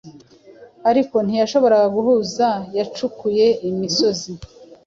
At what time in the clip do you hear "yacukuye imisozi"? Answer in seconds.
2.77-4.31